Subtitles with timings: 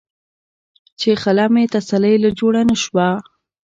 [0.99, 3.23] چې خله مې تسلۍ له جوړه نۀ شوه ـ